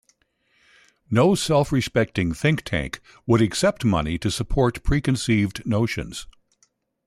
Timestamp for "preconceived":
4.81-5.63